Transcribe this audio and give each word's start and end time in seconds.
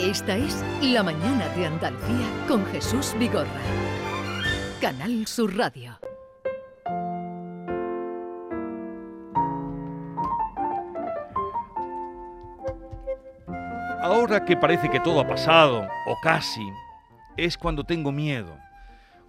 Esta 0.00 0.36
es 0.36 0.64
La 0.82 1.04
Mañana 1.04 1.48
de 1.50 1.66
Andalucía 1.66 2.26
con 2.48 2.66
Jesús 2.66 3.14
Vigorra. 3.16 3.46
Canal 4.80 5.24
Sur 5.28 5.56
Radio. 5.56 5.96
Ahora 14.02 14.44
que 14.44 14.56
parece 14.56 14.90
que 14.90 14.98
todo 14.98 15.20
ha 15.20 15.28
pasado, 15.28 15.86
o 16.08 16.16
casi, 16.20 16.68
es 17.36 17.56
cuando 17.56 17.84
tengo 17.84 18.10
miedo, 18.10 18.58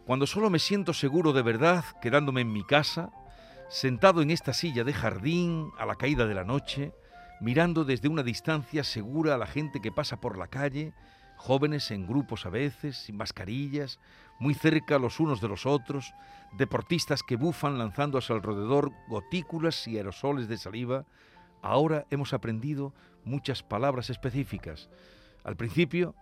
cuando 0.08 0.26
solo 0.26 0.50
me 0.50 0.58
siento 0.58 0.96
seguro 0.96 1.32
de 1.32 1.44
verdad 1.44 1.86
quedándome 2.02 2.42
en 2.42 2.52
mi 2.52 2.64
casa, 2.64 3.12
sentado 3.70 4.24
en 4.24 4.32
esta 4.32 4.52
silla 4.52 4.84
de 4.84 4.94
jardín 4.94 5.70
a 5.78 5.86
la 5.86 5.96
caída 5.96 6.26
de 6.26 6.34
la 6.34 6.44
noche, 6.44 6.92
mirando 7.42 7.84
desde 7.84 8.08
una 8.08 8.24
distancia 8.24 8.84
segura 8.84 9.36
a 9.36 9.38
la 9.38 9.48
gente 9.48 9.82
que 9.82 9.92
pasa 9.92 10.20
por 10.20 10.38
la 10.38 10.48
calle, 10.48 10.94
jóvenes 11.38 11.92
en 11.92 12.08
grupos 12.08 12.46
a 12.46 12.50
veces, 12.50 12.98
sin 12.98 13.18
mascarillas, 13.18 14.00
muy 14.40 14.54
cerca 14.54 15.00
los 15.00 15.20
unos 15.20 15.42
de 15.42 15.48
los 15.48 15.66
otros, 15.66 16.14
deportistas 16.58 17.24
que 17.24 17.36
bufan 17.36 17.78
lanzando 17.78 18.18
a 18.18 18.22
su 18.22 18.34
alrededor 18.34 18.92
gotículas 19.08 19.88
y 19.88 19.98
aerosoles 19.98 20.48
de 20.48 20.58
saliva, 20.58 21.06
ahora 21.62 22.06
hemos 22.10 22.34
aprendido 22.34 22.94
muchas 23.24 23.64
palabras 23.64 24.10
específicas. 24.10 24.90
Al 25.44 25.56
principio, 25.56 26.16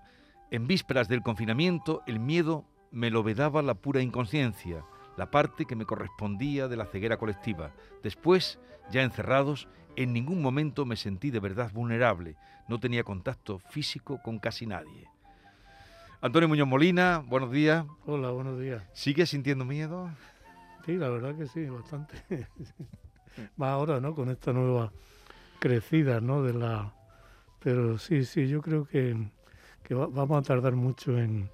en 0.51 0.67
vísperas 0.67 1.07
del 1.07 1.21
confinamiento, 1.21 2.01
el 2.07 2.19
miedo 2.19 2.65
me 2.91 3.09
lo 3.09 3.23
vedaba 3.23 3.61
la 3.61 3.73
pura 3.73 4.01
inconsciencia, 4.01 4.83
la 5.17 5.31
parte 5.31 5.65
que 5.65 5.75
me 5.75 5.85
correspondía 5.85 6.67
de 6.67 6.77
la 6.77 6.85
ceguera 6.85 7.17
colectiva. 7.17 7.71
Después, 8.03 8.59
ya 8.91 9.03
encerrados, 9.03 9.67
en 9.95 10.13
ningún 10.13 10.41
momento 10.41 10.85
me 10.85 10.95
sentí 10.95 11.31
de 11.31 11.39
verdad 11.39 11.71
vulnerable. 11.71 12.35
No 12.67 12.79
tenía 12.79 13.03
contacto 13.03 13.59
físico 13.59 14.19
con 14.23 14.39
casi 14.39 14.65
nadie. 14.65 15.09
Antonio 16.21 16.47
Muñoz 16.47 16.67
Molina, 16.67 17.23
buenos 17.27 17.51
días. 17.51 17.85
Hola, 18.05 18.31
buenos 18.31 18.59
días. 18.59 18.81
¿Sigues 18.93 19.29
sintiendo 19.29 19.65
miedo? 19.65 20.09
Sí, 20.85 20.93
la 20.95 21.09
verdad 21.09 21.35
que 21.35 21.47
sí, 21.47 21.65
bastante. 21.65 22.15
Más 23.57 23.69
ahora, 23.69 23.99
¿no? 23.99 24.15
Con 24.15 24.29
esta 24.29 24.53
nueva 24.53 24.91
crecida, 25.59 26.21
¿no? 26.21 26.43
De 26.43 26.53
la... 26.53 26.93
Pero 27.59 27.97
sí, 27.97 28.25
sí, 28.25 28.47
yo 28.47 28.61
creo 28.61 28.85
que, 28.85 29.15
que 29.83 29.93
vamos 29.93 30.37
a 30.37 30.41
tardar 30.41 30.73
mucho 30.75 31.17
en, 31.17 31.49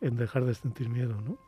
en 0.00 0.16
dejar 0.16 0.44
de 0.44 0.54
sentir 0.54 0.88
miedo, 0.88 1.20
¿no? 1.20 1.38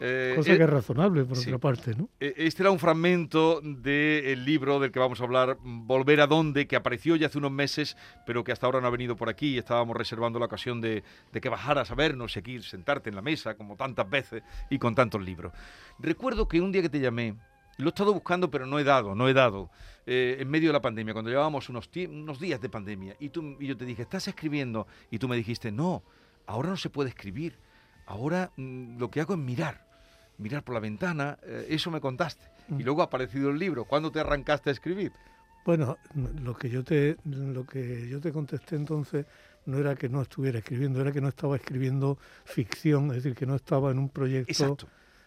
Eh, 0.00 0.34
Cosa 0.36 0.56
que 0.56 0.62
es 0.62 0.70
razonable, 0.70 1.24
por 1.24 1.38
otra 1.38 1.58
parte, 1.58 1.94
¿no? 1.96 2.08
Eh, 2.20 2.34
este 2.36 2.62
era 2.62 2.70
un 2.70 2.78
fragmento 2.78 3.60
del 3.60 4.44
libro 4.44 4.78
del 4.78 4.92
que 4.92 5.00
vamos 5.00 5.20
a 5.20 5.24
hablar, 5.24 5.58
Volver 5.60 6.20
a 6.20 6.28
dónde, 6.28 6.68
que 6.68 6.76
apareció 6.76 7.16
ya 7.16 7.26
hace 7.26 7.38
unos 7.38 7.50
meses, 7.50 7.96
pero 8.24 8.44
que 8.44 8.52
hasta 8.52 8.66
ahora 8.66 8.80
no 8.80 8.86
ha 8.86 8.90
venido 8.90 9.16
por 9.16 9.28
aquí. 9.28 9.58
Estábamos 9.58 9.96
reservando 9.96 10.38
la 10.38 10.46
ocasión 10.46 10.80
de, 10.80 11.02
que 11.32 11.48
bajaras 11.48 11.90
a 11.90 11.94
vernos 11.96 12.36
y 12.36 12.38
aquí 12.38 12.62
sentarte 12.62 13.10
en 13.10 13.16
la 13.16 13.22
mesa, 13.22 13.56
como 13.56 13.76
tantas 13.76 14.08
veces 14.08 14.42
y 14.70 14.78
con 14.78 14.94
tantos 14.94 15.20
libros. 15.20 15.52
Recuerdo 15.98 16.46
que 16.46 16.60
un 16.60 16.70
día 16.70 16.82
que 16.82 16.88
te 16.88 17.00
llamé, 17.00 17.34
lo 17.78 17.86
he 17.86 17.88
estado 17.88 18.12
buscando, 18.12 18.50
pero 18.50 18.66
no 18.66 18.78
he 18.78 18.84
dado, 18.84 19.16
no 19.16 19.28
he 19.28 19.34
dado. 19.34 19.70
Eh, 20.06 20.36
en 20.40 20.48
medio 20.48 20.68
de 20.68 20.74
la 20.74 20.80
pandemia, 20.80 21.12
cuando 21.12 21.30
llevábamos 21.30 21.68
unos, 21.68 21.90
unos 22.08 22.38
días 22.38 22.60
de 22.60 22.68
pandemia, 22.68 23.16
y, 23.18 23.30
tú, 23.30 23.56
y 23.58 23.66
yo 23.66 23.76
te 23.76 23.84
dije, 23.84 24.02
¿estás 24.02 24.28
escribiendo? 24.28 24.86
Y 25.10 25.18
tú 25.18 25.28
me 25.28 25.36
dijiste, 25.36 25.72
no, 25.72 26.04
ahora 26.46 26.70
no 26.70 26.76
se 26.76 26.88
puede 26.88 27.10
escribir. 27.10 27.58
Ahora 28.06 28.52
mm, 28.56 28.98
lo 28.98 29.10
que 29.10 29.20
hago 29.20 29.34
es 29.34 29.40
mirar 29.40 29.87
mirar 30.38 30.62
por 30.62 30.74
la 30.74 30.80
ventana, 30.80 31.38
eh, 31.42 31.66
eso 31.68 31.90
me 31.90 32.00
contaste. 32.00 32.44
Y 32.68 32.74
mm. 32.74 32.82
luego 32.82 33.02
ha 33.02 33.06
aparecido 33.06 33.50
el 33.50 33.58
libro. 33.58 33.84
¿Cuándo 33.84 34.10
te 34.10 34.20
arrancaste 34.20 34.70
a 34.70 34.72
escribir? 34.72 35.12
Bueno, 35.64 35.98
lo 36.42 36.56
que 36.56 36.70
yo 36.70 36.82
te 36.82 37.16
lo 37.24 37.66
que 37.66 38.08
yo 38.08 38.20
te 38.20 38.32
contesté 38.32 38.76
entonces 38.76 39.26
no 39.66 39.76
era 39.76 39.94
que 39.96 40.08
no 40.08 40.22
estuviera 40.22 40.60
escribiendo, 40.60 41.00
era 41.00 41.12
que 41.12 41.20
no 41.20 41.28
estaba 41.28 41.56
escribiendo 41.56 42.16
ficción, 42.44 43.10
es 43.10 43.16
decir, 43.16 43.34
que 43.34 43.44
no 43.44 43.54
estaba 43.54 43.90
en 43.90 43.98
un 43.98 44.08
proyecto 44.08 44.78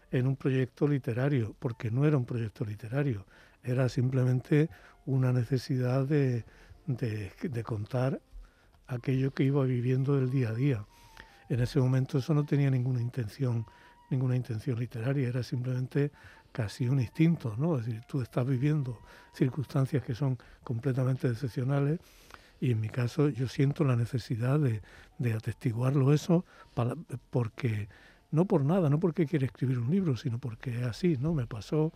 en 0.10 0.28
un 0.28 0.36
proyecto 0.36 0.88
literario, 0.88 1.56
porque 1.60 1.90
no 1.90 2.06
era 2.06 2.18
un 2.18 2.26
proyecto 2.26 2.66
literario, 2.66 3.26
era 3.64 3.88
simplemente 3.88 4.70
una 5.06 5.32
necesidad 5.32 6.06
de, 6.06 6.44
de, 6.86 7.32
de 7.42 7.64
contar 7.64 8.20
aquello 8.88 9.32
que 9.32 9.44
iba 9.44 9.64
viviendo 9.64 10.16
del 10.16 10.30
día 10.30 10.50
a 10.50 10.54
día. 10.54 10.86
En 11.48 11.62
ese 11.62 11.80
momento 11.80 12.18
eso 12.18 12.34
no 12.34 12.46
tenía 12.46 12.70
ninguna 12.70 13.02
intención 13.02 13.66
ninguna 14.12 14.36
intención 14.36 14.80
literaria, 14.80 15.28
era 15.28 15.44
simplemente 15.44 16.12
casi 16.52 16.88
un 16.88 17.00
instinto, 17.00 17.56
¿no? 17.58 17.78
Es 17.78 17.86
decir, 17.86 18.02
tú 18.08 18.22
estás 18.22 18.46
viviendo 18.46 19.00
circunstancias 19.34 20.04
que 20.04 20.14
son 20.14 20.38
completamente 20.64 21.28
excepcionales 21.28 22.00
y 22.60 22.72
en 22.72 22.82
mi 22.82 22.90
caso 22.90 23.30
yo 23.30 23.48
siento 23.48 23.84
la 23.84 23.96
necesidad 23.96 24.60
de, 24.60 24.82
de 25.18 25.34
atestiguarlo 25.34 26.14
eso 26.14 26.46
para, 26.74 26.96
porque 27.30 27.88
no 28.32 28.46
por 28.46 28.64
nada, 28.64 28.90
no 28.90 29.00
porque 29.00 29.26
quiera 29.26 29.46
escribir 29.46 29.80
un 29.80 29.90
libro, 29.90 30.16
sino 30.16 30.40
porque 30.40 30.82
es 30.82 30.84
así, 30.84 31.18
¿no? 31.18 31.34
Me 31.34 31.48
pasó, 31.48 31.94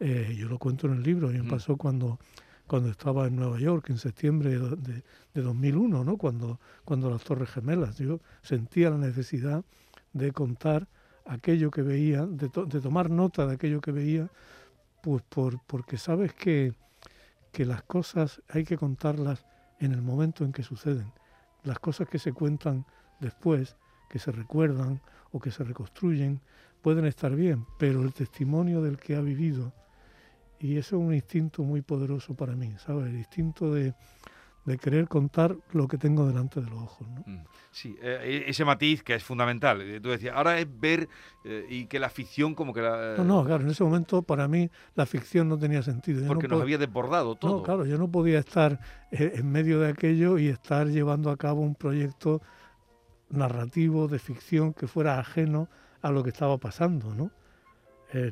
eh, 0.00 0.34
yo 0.38 0.48
lo 0.48 0.58
cuento 0.58 0.86
en 0.86 0.94
el 0.94 1.02
libro, 1.02 1.32
y 1.32 1.38
me 1.38 1.48
pasó 1.48 1.76
cuando 1.76 2.18
cuando 2.66 2.90
estaba 2.90 3.28
en 3.28 3.36
Nueva 3.36 3.58
York 3.58 3.90
en 3.90 3.98
septiembre 3.98 4.58
de, 4.58 5.02
de, 5.34 5.42
2001, 5.42 6.02
¿no? 6.02 6.16
Cuando, 6.16 6.60
cuando 6.84 7.10
las 7.10 7.22
Torres 7.22 7.50
Gemelas, 7.50 7.96
yo 7.98 8.20
sentía 8.42 8.90
la 8.90 8.98
necesidad 8.98 9.64
de 10.12 10.32
contar 10.32 10.88
aquello 11.26 11.70
que 11.70 11.82
veía, 11.82 12.26
de, 12.26 12.48
tomar 12.48 13.10
nota 13.10 13.46
de 13.46 13.54
aquello 13.54 13.80
que 13.80 13.92
veía, 13.92 14.28
pues 15.02 15.22
por, 15.22 15.60
porque 15.66 15.98
sabes 15.98 16.32
que, 16.32 16.72
que 17.52 17.64
las 17.64 17.82
cosas 17.82 18.42
hay 18.48 18.64
que 18.64 18.76
contarlas 18.76 19.44
en 19.80 19.92
el 19.92 20.02
momento 20.02 20.44
en 20.44 20.52
que 20.52 20.62
suceden. 20.62 21.12
Las 21.64 21.78
cosas 21.78 22.08
que 22.08 22.18
se 22.18 22.32
cuentan 22.32 22.86
después, 23.20 23.76
que 24.08 24.18
se 24.18 24.32
recuerdan 24.32 25.00
o 25.32 25.40
que 25.40 25.50
se 25.50 25.64
reconstruyen, 25.64 26.40
pueden 26.82 27.04
estar 27.06 27.34
bien, 27.34 27.66
pero 27.78 28.02
el 28.02 28.14
testimonio 28.14 28.80
del 28.80 28.98
que 28.98 29.16
ha 29.16 29.20
vivido, 29.20 29.72
y 30.58 30.76
eso 30.76 30.96
es 30.96 31.02
un 31.02 31.12
instinto 31.12 31.62
muy 31.62 31.82
poderoso 31.82 32.34
para 32.34 32.54
mí, 32.54 32.74
¿sabes? 32.78 33.08
El 33.08 33.16
instinto 33.16 33.74
de, 33.74 33.94
de 34.66 34.78
querer 34.78 35.06
contar 35.06 35.56
lo 35.72 35.86
que 35.86 35.96
tengo 35.96 36.26
delante 36.26 36.60
de 36.60 36.68
los 36.68 36.82
ojos. 36.82 37.08
¿no? 37.08 37.22
Mm, 37.24 37.44
sí, 37.70 37.96
eh, 38.02 38.42
e-, 38.46 38.50
ese 38.50 38.64
matiz 38.64 39.02
que 39.02 39.14
es 39.14 39.22
fundamental. 39.22 39.80
Eh, 39.80 40.00
tú 40.00 40.10
decías, 40.10 40.34
ahora 40.36 40.58
es 40.58 40.66
ver 40.80 41.08
eh, 41.44 41.64
y 41.70 41.86
que 41.86 42.00
la 42.00 42.10
ficción 42.10 42.54
como 42.54 42.74
que 42.74 42.82
la... 42.82 43.14
No, 43.16 43.24
no, 43.24 43.44
claro, 43.44 43.62
en 43.62 43.70
ese 43.70 43.84
momento 43.84 44.22
para 44.22 44.48
mí 44.48 44.68
la 44.96 45.06
ficción 45.06 45.48
no 45.48 45.56
tenía 45.56 45.82
sentido. 45.82 46.26
porque 46.26 46.48
nos 46.48 46.60
había 46.60 46.78
desbordado 46.78 47.36
todo. 47.36 47.58
No, 47.58 47.62
claro, 47.62 47.86
yo 47.86 47.96
no 47.96 48.10
podía 48.10 48.40
estar 48.40 48.80
en 49.12 49.50
medio 49.50 49.78
de 49.78 49.90
aquello 49.90 50.36
y 50.36 50.48
estar 50.48 50.88
llevando 50.88 51.30
a 51.30 51.36
cabo 51.36 51.60
un 51.60 51.76
proyecto 51.76 52.42
narrativo 53.30 54.08
de 54.08 54.18
ficción 54.18 54.74
que 54.74 54.88
fuera 54.88 55.20
ajeno 55.20 55.68
a 56.02 56.10
lo 56.10 56.24
que 56.24 56.30
estaba 56.30 56.58
pasando, 56.58 57.14
¿no? 57.14 57.30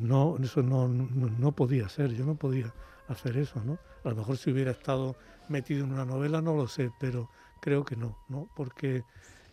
no, 0.01 0.37
eso 0.43 0.63
no, 0.63 0.89
no, 0.89 1.09
no 1.39 1.53
podía 1.53 1.89
ser, 1.89 2.15
yo 2.15 2.25
no 2.25 2.37
podía 2.37 2.73
hacer 3.09 3.37
eso, 3.37 3.63
¿no? 3.65 3.79
A 4.05 4.11
lo 4.11 4.17
mejor 4.17 4.37
si 4.37 4.51
hubiera 4.51 4.71
estado 4.71 5.17
metido 5.49 5.85
en 5.85 5.93
una 5.93 6.05
novela, 6.05 6.41
no 6.41 6.55
lo 6.55 6.69
sé, 6.69 6.91
pero 6.99 7.31
creo 7.61 7.85
que 7.85 7.97
no, 7.97 8.19
¿no? 8.29 8.49
Porque 8.57 9.05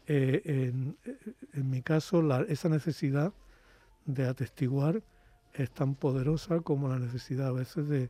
eh, 0.08 0.42
en, 0.46 0.98
en, 1.54 1.70
mi 1.70 1.82
caso 1.82 2.22
la, 2.22 2.42
esa 2.42 2.70
necesidad 2.70 3.34
de 4.06 4.28
atestiguar 4.28 5.02
es 5.54 5.72
tan 5.72 5.96
poderosa 5.96 6.60
como 6.62 6.88
la 6.88 7.00
necesidad 7.00 7.48
a 7.48 7.52
veces 7.52 7.88
de, 7.88 8.10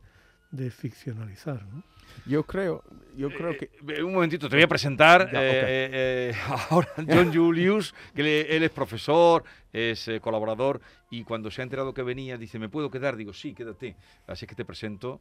de 0.50 0.70
ficcionalizar. 0.70 1.64
¿no? 1.66 1.82
Yo 2.26 2.44
creo, 2.44 2.84
yo 3.16 3.30
creo 3.30 3.50
eh, 3.50 3.56
que... 3.56 3.94
Eh, 3.94 4.02
un 4.02 4.14
momentito, 4.14 4.48
te 4.48 4.56
voy 4.56 4.62
a 4.62 4.68
presentar 4.68 5.28
eh, 5.32 6.32
ahora 6.70 6.88
John 6.96 7.32
Julius, 7.32 7.94
que 8.14 8.42
él 8.42 8.62
es 8.62 8.70
profesor, 8.70 9.44
es 9.72 10.10
colaborador, 10.20 10.80
y 11.10 11.24
cuando 11.24 11.50
se 11.50 11.60
ha 11.60 11.64
enterado 11.64 11.92
que 11.92 12.02
venía, 12.02 12.38
dice, 12.38 12.58
¿me 12.58 12.68
puedo 12.68 12.90
quedar? 12.90 13.16
Digo, 13.16 13.32
sí, 13.32 13.54
quédate. 13.54 13.96
Así 14.26 14.46
que 14.46 14.54
te 14.54 14.64
presento, 14.64 15.20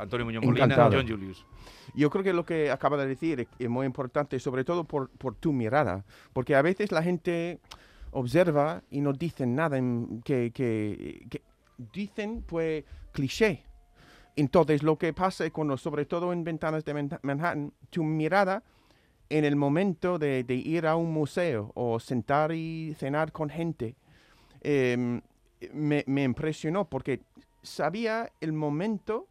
Antonio 0.00 0.26
Muñoz 0.26 0.44
Molina, 0.44 0.88
John 0.90 1.08
Julius. 1.08 1.44
Yo 1.94 2.10
creo 2.10 2.24
que 2.24 2.32
lo 2.32 2.44
que 2.44 2.70
acaba 2.70 2.96
de 2.96 3.06
decir 3.06 3.46
es 3.58 3.68
muy 3.68 3.86
importante, 3.86 4.38
sobre 4.38 4.64
todo 4.64 4.84
por, 4.84 5.10
por 5.10 5.34
tu 5.34 5.52
mirada, 5.52 6.04
porque 6.32 6.54
a 6.54 6.62
veces 6.62 6.92
la 6.92 7.02
gente 7.02 7.60
observa 8.10 8.82
y 8.90 9.00
no 9.00 9.12
dicen 9.12 9.54
nada 9.54 9.78
que, 10.24 10.52
que, 10.52 11.26
que 11.28 11.42
dicen 11.92 12.44
pues 12.46 12.84
cliché 13.12 13.64
entonces, 14.36 14.82
lo 14.82 14.98
que 14.98 15.12
pasa 15.12 15.44
sobre 15.76 16.06
todo 16.06 16.32
en 16.32 16.44
ventanas 16.44 16.84
de 16.84 16.94
Manhattan, 17.22 17.72
tu 17.90 18.02
mirada 18.02 18.62
en 19.28 19.44
el 19.44 19.56
momento 19.56 20.18
de, 20.18 20.44
ir 20.48 20.86
a 20.86 20.96
un 20.96 21.12
museo 21.12 21.72
o 21.74 21.98
sentar 22.00 22.52
y 22.52 22.94
cenar 22.98 23.32
con 23.32 23.48
gente, 23.48 23.96
em, 24.60 25.20
me, 25.72 26.04
impresionó 26.06 26.88
porque 26.88 27.20
sabía 27.62 28.30
el 28.40 28.52
momento 28.52 29.26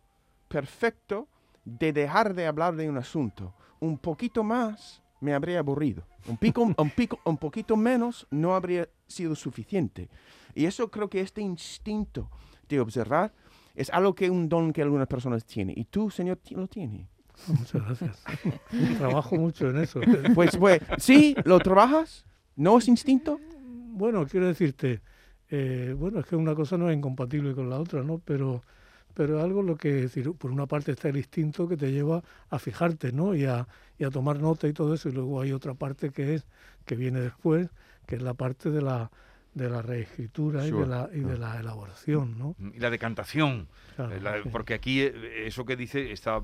perfecto 0.48 1.28
de 1.66 1.94
dejar 1.94 2.34
de 2.34 2.48
hablar 2.48 2.76
de 2.76 2.90
un 2.90 2.98
asunto. 2.98 3.54
Un 3.80 3.98
poquito 3.98 4.44
más 4.44 5.02
me 5.20 5.34
habría 5.34 5.60
aburrido. 5.60 6.06
Un, 6.28 6.38
pico, 6.38 6.62
un, 6.78 6.90
pico, 6.90 7.20
un 7.24 7.38
poquito 7.38 7.76
menos 7.76 8.28
no 8.32 8.56
habría 8.56 8.90
sido 9.08 9.36
suficiente. 9.36 10.10
Y 10.56 10.66
eso 10.66 10.90
creo 10.90 11.10
que 11.10 11.22
este 11.22 11.42
instinto 11.42 12.30
de 12.68 12.80
observar 12.80 13.34
es 13.76 13.90
algo 13.90 14.14
que 14.14 14.30
un 14.30 14.50
don 14.50 14.74
que 14.74 14.82
algunas 14.82 15.08
personas 15.08 15.46
tienen. 15.46 15.78
Y 15.78 15.86
tú, 15.86 16.10
Señor, 16.10 16.40
lo 16.52 16.68
tienes. 16.68 17.08
muchas 17.48 17.84
gracias. 17.84 18.24
Trabajo 18.98 19.36
mucho 19.36 19.70
en 19.70 19.78
eso. 19.78 20.00
Pues, 20.36 20.56
pues, 20.58 20.82
¿sí? 20.98 21.36
¿Lo 21.46 21.60
trabajas? 21.60 22.26
¿No 22.56 22.78
es 22.78 22.88
instinto? 22.88 23.40
Bueno, 23.96 24.26
quiero 24.28 24.48
decirte, 24.48 25.02
eh, 25.50 25.96
bueno, 25.98 26.20
es 26.20 26.26
que 26.26 26.36
una 26.36 26.56
cosa 26.56 26.78
no 26.78 26.90
es 26.90 26.98
incompatible 26.98 27.54
con 27.56 27.70
la 27.70 27.80
otra, 27.80 28.04
¿no? 28.04 28.20
Pero, 28.24 28.64
pero 29.14 29.42
algo 29.42 29.64
lo 29.64 29.76
que, 29.76 29.94
decir, 29.94 30.32
por 30.34 30.52
una 30.52 30.68
parte 30.68 30.92
está 30.92 31.10
el 31.10 31.18
instinto 31.18 31.68
que 31.68 31.78
te 31.78 31.92
lleva 31.92 32.24
a 32.50 32.60
fijarte, 32.60 33.12
¿no? 33.12 33.36
Y 33.36 33.46
a, 33.46 33.68
y 33.98 34.04
a 34.04 34.10
tomar 34.12 34.40
nota 34.40 34.68
y 34.68 34.74
todo 34.74 34.94
eso, 34.94 35.10
y 35.10 35.14
luego 35.14 35.42
hay 35.42 35.52
otra 35.52 35.74
parte 35.74 36.12
que 36.12 36.36
es, 36.36 36.48
que 36.86 36.96
viene 36.96 37.22
después, 37.22 37.70
que 38.06 38.16
es 38.16 38.22
la 38.22 38.34
parte 38.36 38.70
de 38.70 38.82
la, 38.82 39.12
de 39.54 39.70
la 39.70 39.82
reescritura 39.82 40.66
y, 40.66 40.72
de 40.72 40.88
la, 40.88 41.10
y 41.14 41.20
de 41.20 41.38
la 41.38 41.60
elaboración, 41.60 42.38
¿no? 42.38 42.56
Y 42.74 42.80
la 42.80 42.90
decantación, 42.90 43.68
eh, 43.98 44.44
porque 44.52 44.74
aquí 44.74 45.02
eh, 45.02 45.46
eso 45.46 45.64
que 45.66 45.76
dice, 45.76 46.12
está, 46.12 46.42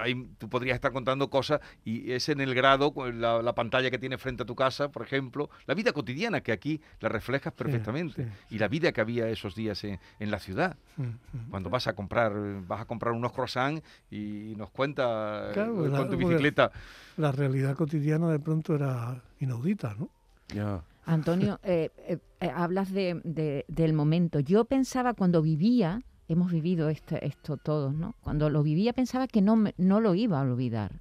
hay, 0.00 0.12
eh, 0.12 0.26
tú 0.38 0.48
podrías 0.48 0.74
estar 0.74 0.92
contando 0.92 1.28
cosas 1.28 1.60
y 1.84 2.12
es 2.12 2.28
en 2.30 2.40
el 2.40 2.54
grado, 2.54 2.94
la, 3.12 3.42
la, 3.42 3.54
pantalla 3.54 3.90
que 3.90 3.98
tiene 3.98 4.16
frente 4.16 4.44
a 4.44 4.46
tu 4.46 4.54
casa, 4.54 4.90
por 4.90 5.02
ejemplo, 5.02 5.50
la 5.66 5.74
vida 5.74 5.92
cotidiana 5.92 6.40
que 6.40 6.52
aquí 6.52 6.80
la 7.00 7.10
reflejas 7.10 7.52
perfectamente 7.52 8.28
y 8.50 8.58
la 8.58 8.68
vida 8.68 8.92
que 8.92 9.00
había 9.00 9.28
esos 9.28 9.54
días 9.54 9.84
en, 9.84 10.00
en 10.18 10.30
la 10.30 10.38
ciudad. 10.38 10.76
Mm, 10.96 11.02
mm. 11.02 11.50
Cuando 11.50 11.68
vas 11.68 11.86
a 11.86 11.94
comprar, 11.94 12.32
vas 12.66 12.80
a 12.80 12.84
comprar 12.86 13.12
unos 13.12 13.32
croissants 13.32 13.82
y 14.10 14.54
nos 14.56 14.70
cuenta 14.70 15.52
con 15.54 16.10
tu 16.10 16.16
bicicleta. 16.16 16.72
La 17.18 17.30
realidad 17.30 17.76
cotidiana 17.76 18.30
de 18.30 18.38
pronto 18.38 18.74
era 18.74 19.22
inaudita, 19.40 19.94
¿no? 19.98 20.08
Ya. 20.54 20.82
Antonio, 21.08 21.58
eh, 21.62 21.90
eh, 21.96 22.18
eh, 22.40 22.50
hablas 22.54 22.92
de, 22.92 23.64
del 23.66 23.92
momento. 23.94 24.40
Yo 24.40 24.66
pensaba 24.66 25.14
cuando 25.14 25.40
vivía, 25.40 26.02
hemos 26.28 26.52
vivido 26.52 26.90
este, 26.90 27.26
esto 27.26 27.56
todos, 27.56 27.94
¿no? 27.94 28.14
Cuando 28.20 28.50
lo 28.50 28.62
vivía 28.62 28.92
pensaba 28.92 29.26
que 29.26 29.40
no, 29.40 29.64
no 29.78 30.00
lo 30.00 30.14
iba 30.14 30.38
a 30.38 30.42
olvidar. 30.42 31.00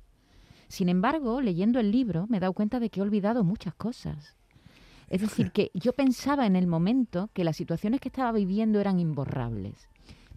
Sin 0.70 0.88
embargo, 0.88 1.42
leyendo 1.42 1.80
el 1.80 1.92
libro 1.92 2.26
me 2.30 2.38
he 2.38 2.40
dado 2.40 2.54
cuenta 2.54 2.80
de 2.80 2.90
que 2.90 3.00
he 3.02 3.04
olvidado 3.04 3.44
muchas 3.44 3.74
cosas. 3.74 4.38
Es 5.10 5.22
decir, 5.22 5.52
que 5.52 5.72
yo 5.74 5.94
pensaba 5.94 6.46
en 6.46 6.58
el 6.58 6.68
momento 6.68 7.30
que 7.34 7.46
las 7.46 7.56
situaciones 7.56 8.02
que 8.02 8.10
estaba 8.10 8.34
viviendo 8.34 8.82
eran 8.82 9.00
imborrables. 9.00 9.88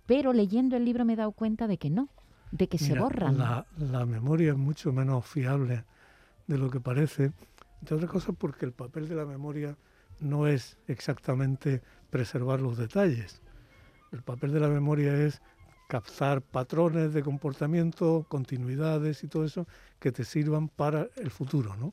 Pero 0.07 0.33
leyendo 0.33 0.77
el 0.77 0.85
libro 0.85 1.05
me 1.05 1.15
he 1.15 1.17
dado 1.17 1.33
cuenta 1.33 1.67
de 1.67 1.77
que 1.77 1.91
no, 1.91 2.09
de 2.53 2.69
que 2.69 2.79
se 2.79 2.97
borran. 2.97 3.39
La, 3.39 3.67
la 3.79 4.07
memoria 4.07 4.53
es 4.53 4.59
mucho 4.59 4.93
menos 4.93 5.27
fiable 5.27 5.85
de 6.47 6.59
lo 6.59 6.71
que 6.71 6.81
parece 6.81 7.33
entre 7.81 7.97
otras 7.97 8.11
cosas 8.11 8.35
porque 8.39 8.67
el 8.67 8.73
papel 8.73 9.09
de 9.09 9.15
la 9.15 9.25
memoria 9.25 9.77
no 10.21 10.47
es 10.47 10.77
exactamente 10.87 11.83
preservar 12.11 12.61
los 12.61 12.77
detalles. 12.77 13.41
El 14.13 14.23
papel 14.23 14.53
de 14.53 14.61
la 14.61 14.69
memoria 14.69 15.15
es 15.15 15.41
captar 15.89 16.43
patrones 16.43 17.13
de 17.15 17.23
comportamiento, 17.23 18.25
continuidades 18.29 19.25
y 19.25 19.29
todo 19.29 19.45
eso 19.45 19.67
que 19.99 20.13
te 20.13 20.25
sirvan 20.25 20.69
para 20.69 21.09
el 21.17 21.31
futuro, 21.31 21.75
¿no? 21.77 21.93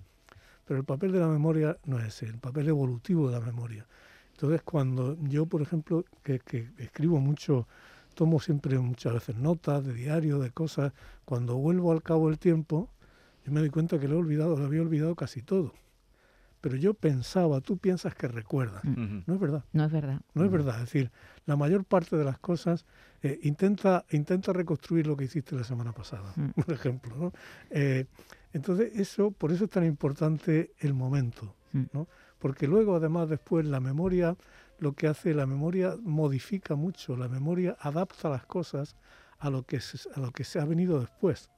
Pero 0.66 0.80
el 0.80 0.86
papel 0.86 1.12
de 1.12 1.20
la 1.20 1.28
memoria 1.28 1.78
no 1.86 1.98
es 2.00 2.08
ese, 2.08 2.26
el 2.26 2.38
papel 2.38 2.68
evolutivo 2.68 3.30
de 3.30 3.40
la 3.40 3.46
memoria. 3.46 3.88
Entonces, 4.34 4.62
cuando 4.64 5.18
yo, 5.24 5.46
por 5.46 5.62
ejemplo, 5.62 6.04
que, 6.22 6.40
que 6.40 6.70
escribo 6.78 7.20
mucho, 7.20 7.68
tomo 8.14 8.40
siempre 8.40 8.78
muchas 8.78 9.14
veces 9.14 9.36
notas 9.36 9.86
de 9.86 9.94
diario, 9.94 10.40
de 10.40 10.52
cosas, 10.52 10.94
cuando 11.26 11.56
vuelvo 11.56 11.92
al 11.92 12.04
cabo 12.04 12.28
del 12.28 12.38
tiempo, 12.38 12.90
yo 13.48 13.54
me 13.54 13.62
doy 13.62 13.70
cuenta 13.70 13.98
que 13.98 14.10
lo 14.10 14.16
he 14.16 14.20
olvidado, 14.20 14.58
lo 14.58 14.66
había 14.66 14.82
olvidado 14.82 15.16
casi 15.16 15.42
todo. 15.42 15.74
Pero 16.60 16.76
yo 16.76 16.94
pensaba, 16.94 17.62
tú 17.62 17.78
piensas 17.78 18.14
que 18.14 18.28
recuerdas. 18.28 18.84
Mm. 18.84 19.20
No 19.26 19.36
es 19.36 19.40
verdad. 19.40 19.64
No 19.72 19.86
es 19.86 19.92
verdad. 19.92 20.20
No 20.34 20.44
es 20.44 20.52
verdad. 20.52 20.76
Es 20.76 20.82
decir, 20.82 21.12
la 21.46 21.56
mayor 21.56 21.86
parte 21.86 22.18
de 22.18 22.26
las 22.26 22.40
cosas 22.40 22.86
eh, 23.24 23.40
intenta, 23.44 24.04
intenta 24.10 24.52
reconstruir 24.52 25.08
lo 25.08 25.16
que 25.16 25.24
hiciste 25.24 25.56
la 25.56 25.64
semana 25.64 25.94
pasada, 25.94 26.34
mm. 26.36 26.62
por 26.62 26.74
ejemplo. 26.74 27.16
¿no? 27.16 27.34
Eh, 27.70 28.08
entonces, 28.52 29.00
eso, 29.00 29.32
por 29.32 29.54
eso 29.54 29.64
es 29.64 29.70
tan 29.70 29.86
importante 29.86 30.74
el 30.80 30.94
momento. 30.94 31.56
Mm. 31.72 31.84
¿no? 31.94 32.10
Porque 32.40 32.68
luego, 32.68 32.98
además, 32.98 33.30
después 33.30 33.66
la 33.66 33.80
memoria, 33.80 34.36
lo 34.80 34.92
que 34.92 35.08
hace, 35.08 35.34
la 35.34 35.46
memoria 35.46 35.96
modifica 36.02 36.76
mucho, 36.76 37.16
la 37.16 37.30
memoria 37.30 37.78
adapta 37.80 38.28
las 38.28 38.46
cosas 38.46 38.98
a 39.40 39.50
lo 39.50 39.64
que 39.64 39.80
a 40.16 40.20
lo 40.20 40.32
que 40.34 40.44
se 40.44 40.60
ha 40.60 40.66
venido 40.66 41.00
después. 41.00 41.50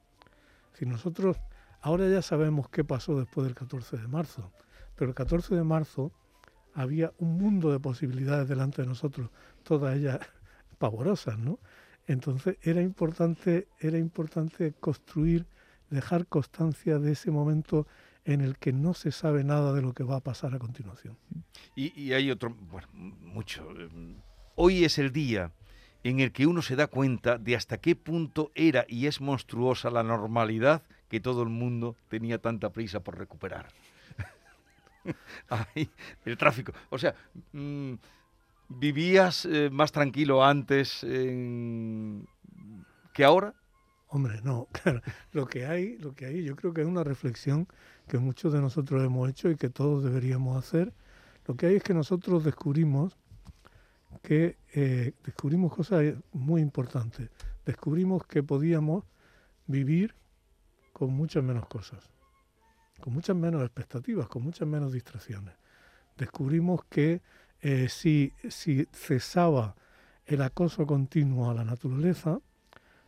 Si 0.74 0.86
nosotros 0.86 1.36
Ahora 1.82 2.08
ya 2.08 2.22
sabemos 2.22 2.68
qué 2.68 2.84
pasó 2.84 3.18
después 3.18 3.46
del 3.46 3.54
14 3.54 3.96
de 3.96 4.08
marzo, 4.08 4.52
pero 4.96 5.10
el 5.10 5.14
14 5.14 5.54
de 5.54 5.64
marzo 5.64 6.12
había 6.74 7.12
un 7.18 7.38
mundo 7.38 7.72
de 7.72 7.80
posibilidades 7.80 8.48
delante 8.48 8.82
de 8.82 8.88
nosotros, 8.88 9.30
todas 9.62 9.96
ellas 9.96 10.20
pavorosas, 10.78 11.38
¿no? 11.38 11.58
Entonces 12.06 12.58
era 12.62 12.82
importante, 12.82 13.68
era 13.78 13.98
importante 13.98 14.74
construir, 14.78 15.46
dejar 15.90 16.26
constancia 16.26 16.98
de 16.98 17.12
ese 17.12 17.30
momento 17.30 17.86
en 18.24 18.40
el 18.42 18.58
que 18.58 18.72
no 18.72 18.94
se 18.94 19.12
sabe 19.12 19.44
nada 19.44 19.72
de 19.72 19.82
lo 19.82 19.94
que 19.94 20.04
va 20.04 20.16
a 20.16 20.20
pasar 20.20 20.54
a 20.54 20.58
continuación. 20.58 21.16
Y, 21.74 21.98
y 22.00 22.12
hay 22.12 22.30
otro, 22.30 22.54
bueno, 22.54 22.88
mucho. 22.92 23.66
Hoy 24.54 24.84
es 24.84 24.98
el 24.98 25.12
día 25.12 25.52
en 26.02 26.20
el 26.20 26.32
que 26.32 26.46
uno 26.46 26.62
se 26.62 26.76
da 26.76 26.86
cuenta 26.86 27.38
de 27.38 27.56
hasta 27.56 27.78
qué 27.78 27.96
punto 27.96 28.50
era 28.54 28.84
y 28.88 29.06
es 29.06 29.20
monstruosa 29.20 29.90
la 29.90 30.02
normalidad 30.02 30.82
que 31.10 31.20
todo 31.20 31.42
el 31.42 31.50
mundo 31.50 31.96
tenía 32.08 32.38
tanta 32.38 32.70
prisa 32.70 33.00
por 33.00 33.18
recuperar. 33.18 33.66
el 36.24 36.38
tráfico. 36.38 36.72
O 36.88 36.98
sea, 36.98 37.14
mm, 37.52 37.94
¿vivías 38.68 39.44
eh, 39.44 39.68
más 39.70 39.92
tranquilo 39.92 40.44
antes 40.44 41.04
que 43.12 43.24
ahora? 43.24 43.54
Hombre, 44.08 44.40
no, 44.42 44.68
claro. 44.72 45.02
Lo 45.32 45.46
que 45.46 45.66
hay, 45.66 45.98
lo 45.98 46.14
que 46.14 46.26
hay, 46.26 46.44
yo 46.44 46.56
creo 46.56 46.72
que 46.72 46.82
es 46.82 46.86
una 46.86 47.04
reflexión 47.04 47.66
que 48.08 48.18
muchos 48.18 48.52
de 48.52 48.60
nosotros 48.60 49.04
hemos 49.04 49.28
hecho 49.28 49.50
y 49.50 49.56
que 49.56 49.68
todos 49.68 50.02
deberíamos 50.02 50.56
hacer. 50.56 50.92
Lo 51.46 51.56
que 51.56 51.66
hay 51.66 51.76
es 51.76 51.82
que 51.82 51.94
nosotros 51.94 52.44
descubrimos 52.44 53.16
que 54.22 54.56
eh, 54.74 55.12
descubrimos 55.24 55.74
cosas 55.74 56.14
muy 56.32 56.60
importantes. 56.60 57.30
Descubrimos 57.64 58.26
que 58.26 58.42
podíamos 58.42 59.04
vivir 59.66 60.14
con 61.00 61.14
muchas 61.14 61.42
menos 61.42 61.66
cosas, 61.66 62.10
con 63.00 63.14
muchas 63.14 63.34
menos 63.34 63.62
expectativas, 63.62 64.28
con 64.28 64.42
muchas 64.42 64.68
menos 64.68 64.92
distracciones. 64.92 65.54
Descubrimos 66.18 66.84
que 66.90 67.22
eh, 67.62 67.88
si, 67.88 68.34
si 68.50 68.86
cesaba 68.92 69.74
el 70.26 70.42
acoso 70.42 70.86
continuo 70.86 71.50
a 71.50 71.54
la 71.54 71.64
naturaleza, 71.64 72.38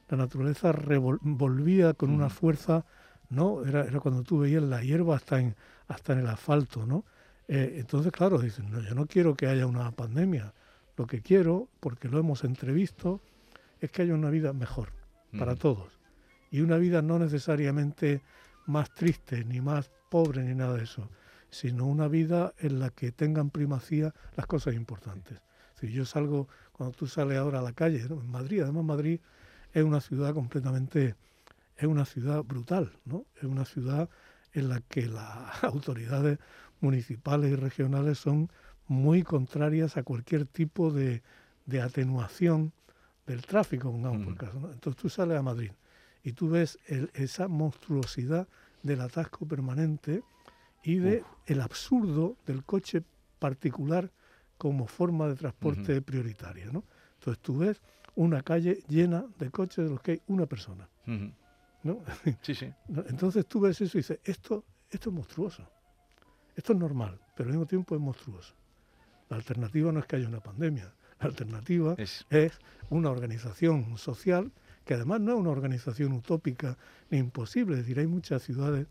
la 0.08 0.16
naturaleza 0.16 0.72
volvía 1.20 1.92
con 1.92 2.08
una 2.08 2.30
fuerza, 2.30 2.86
¿no? 3.28 3.62
Era, 3.62 3.84
era, 3.84 4.00
cuando 4.00 4.22
tú 4.22 4.38
veías 4.38 4.62
la 4.62 4.82
hierba 4.82 5.16
hasta 5.16 5.38
en, 5.38 5.54
hasta 5.86 6.14
en 6.14 6.20
el 6.20 6.28
asfalto, 6.28 6.86
¿no? 6.86 7.04
Eh, 7.46 7.74
entonces, 7.76 8.10
claro, 8.10 8.38
dicen, 8.38 8.70
no, 8.70 8.80
yo 8.80 8.94
no 8.94 9.04
quiero 9.04 9.34
que 9.34 9.48
haya 9.48 9.66
una 9.66 9.90
pandemia. 9.90 10.54
Lo 10.96 11.06
que 11.06 11.20
quiero, 11.20 11.68
porque 11.78 12.08
lo 12.08 12.18
hemos 12.18 12.42
entrevisto, 12.42 13.20
es 13.82 13.90
que 13.90 14.00
haya 14.00 14.14
una 14.14 14.30
vida 14.30 14.54
mejor 14.54 14.94
para 15.36 15.56
todos 15.56 16.01
y 16.52 16.60
una 16.60 16.76
vida 16.76 17.00
no 17.02 17.18
necesariamente 17.18 18.22
más 18.66 18.94
triste, 18.94 19.42
ni 19.44 19.60
más 19.60 19.90
pobre, 20.10 20.44
ni 20.44 20.54
nada 20.54 20.76
de 20.76 20.84
eso, 20.84 21.08
sino 21.50 21.86
una 21.86 22.08
vida 22.08 22.52
en 22.58 22.78
la 22.78 22.90
que 22.90 23.10
tengan 23.10 23.50
primacía 23.50 24.14
las 24.36 24.46
cosas 24.46 24.74
importantes. 24.74 25.40
Si 25.80 25.90
yo 25.90 26.04
salgo, 26.04 26.48
cuando 26.72 26.94
tú 26.94 27.06
sales 27.06 27.38
ahora 27.38 27.60
a 27.60 27.62
la 27.62 27.72
calle, 27.72 28.02
en 28.02 28.30
Madrid, 28.30 28.60
además 28.60 28.84
Madrid 28.84 29.18
es 29.72 29.82
una 29.82 30.02
ciudad 30.02 30.34
completamente, 30.34 31.16
es 31.74 31.86
una 31.86 32.04
ciudad 32.04 32.44
brutal, 32.44 32.92
¿no? 33.06 33.24
Es 33.36 33.44
una 33.44 33.64
ciudad 33.64 34.10
en 34.52 34.68
la 34.68 34.80
que 34.82 35.06
las 35.06 35.64
autoridades 35.64 36.38
municipales 36.80 37.50
y 37.50 37.56
regionales 37.56 38.18
son 38.18 38.50
muy 38.88 39.22
contrarias 39.22 39.96
a 39.96 40.02
cualquier 40.02 40.44
tipo 40.44 40.92
de, 40.92 41.22
atenuación 41.82 42.74
del 43.26 43.40
tráfico, 43.46 43.90
pongamos 43.90 44.26
por 44.26 44.36
caso. 44.36 44.70
Entonces 44.70 45.00
tú 45.00 45.08
sales 45.08 45.38
a 45.38 45.42
Madrid 45.42 45.72
y 46.22 46.32
tú 46.32 46.50
ves 46.50 46.78
esa 47.14 47.48
monstruosidad 47.48 48.48
del 48.82 49.00
atasco 49.00 49.46
permanente 49.46 50.22
y 50.82 50.96
de 50.96 51.24
el 51.46 51.60
absurdo 51.60 52.36
del 52.46 52.64
coche 52.64 53.02
particular 53.38 54.10
como 54.58 54.86
forma 54.86 55.28
de 55.28 55.34
transporte 55.34 56.00
prioritaria, 56.02 56.66
¿no? 56.66 56.84
Entonces 57.14 57.42
tú 57.42 57.58
ves 57.58 57.82
una 58.14 58.42
calle 58.42 58.82
llena 58.88 59.24
de 59.38 59.50
coches 59.50 59.84
de 59.84 59.90
los 59.90 60.00
que 60.00 60.12
hay 60.12 60.22
una 60.28 60.46
persona, 60.46 60.88
¿no? 61.82 62.00
Sí, 62.42 62.54
sí. 62.54 62.72
Entonces 62.88 63.46
tú 63.46 63.60
ves 63.60 63.80
eso 63.80 63.98
y 63.98 64.00
dices, 64.00 64.18
esto, 64.24 64.64
esto 64.90 65.10
es 65.10 65.14
monstruoso, 65.14 65.68
esto 66.54 66.72
es 66.72 66.78
normal, 66.78 67.20
pero 67.34 67.48
al 67.48 67.54
mismo 67.54 67.66
tiempo 67.66 67.94
es 67.94 68.00
monstruoso. 68.00 68.54
La 69.28 69.36
alternativa 69.36 69.90
no 69.92 70.00
es 70.00 70.06
que 70.06 70.16
haya 70.16 70.28
una 70.28 70.40
pandemia, 70.40 70.92
la 71.20 71.26
alternativa 71.26 71.94
es 72.30 72.58
una 72.90 73.10
organización 73.10 73.96
social 73.96 74.52
que 74.84 74.94
además 74.94 75.20
no 75.20 75.32
es 75.32 75.38
una 75.38 75.50
organización 75.50 76.12
utópica 76.12 76.76
ni 77.10 77.18
imposible. 77.18 77.74
Es 77.74 77.82
decir, 77.82 77.98
hay 77.98 78.06
muchas 78.06 78.42
ciudades 78.42 78.86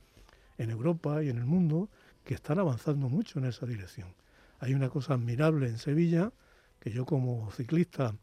en 0.58 0.70
Europa 0.70 1.24
y 1.24 1.30
en 1.30 1.38
el 1.38 1.46
mundo 1.46 1.90
que 2.24 2.34
están 2.34 2.60
avanzando 2.60 3.10
mucho 3.10 3.40
en 3.40 3.46
esa 3.46 3.66
dirección. 3.66 4.14
Hay 4.60 4.74
una 4.74 4.90
cosa 4.90 5.16
admirable 5.16 5.68
en 5.68 5.78
Sevilla, 5.78 6.32
que 6.80 6.92
yo 6.92 7.06
como 7.06 7.52
ciclista 7.52 8.16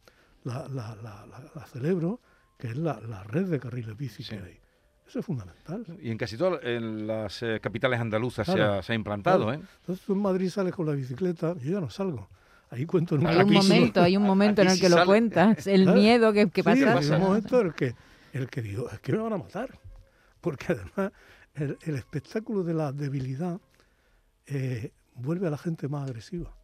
la, 0.44 1.66
celebro, 1.72 2.20
que 2.56 2.68
es 2.68 2.76
la, 2.76 3.24
red 3.24 3.46
de 3.46 3.58
carriles 3.58 3.96
bici 3.96 4.24
que 4.24 4.36
hay. 4.36 4.60
Eso 5.06 5.20
es 5.20 5.24
fundamental. 5.26 5.84
Y 6.00 6.10
en 6.10 6.18
casi 6.18 6.36
todas 6.36 6.60
las 6.62 7.42
eh, 7.42 7.60
capitales 7.62 7.98
andaluzas 7.98 8.46
se, 8.46 8.92
ha, 8.92 8.94
implantado. 8.94 9.50
¿eh? 9.52 9.60
Entonces 9.80 10.04
tú 10.04 10.12
en 10.12 10.20
Madrid 10.20 10.50
sales 10.50 10.74
con 10.74 10.86
la 10.86 10.92
bicicleta, 10.92 11.54
yo 11.58 11.72
ya 11.72 11.80
no 11.80 11.88
salgo. 11.88 12.28
Ahí 12.70 12.84
cuento 12.84 13.14
en 13.14 13.22
un 13.22 13.26
Hay 13.28 13.40
un 13.40 13.52
momento, 13.52 14.02
hay 14.02 14.16
un 14.16 14.22
momento 14.24 14.62
en 14.62 14.68
el 14.68 14.80
que 14.80 14.88
lo 14.88 15.04
cuentas, 15.06 15.66
el 15.66 15.92
miedo 15.92 16.32
que, 16.32 16.50
que 16.50 16.62
pasa. 16.62 16.98
Hay 16.98 17.10
un 17.10 17.20
momento 17.20 17.60
en 17.60 17.66
el 17.68 17.74
que, 17.74 17.94
el 18.32 18.48
que 18.50 18.62
digo, 18.62 18.90
es 18.90 19.00
que 19.00 19.12
me 19.12 19.18
van 19.18 19.32
a 19.32 19.38
matar. 19.38 19.70
Porque 20.40 20.66
además 20.72 21.12
el, 21.54 21.94
espectáculo 21.94 22.62
de 22.62 22.74
la 22.74 22.92
debilidad 22.92 23.60
eh, 24.46 24.92
vuelve 25.14 25.46
a 25.46 25.50
la 25.50 25.58
gente 25.58 25.88
más 25.88 26.08
agresiva. 26.08 26.54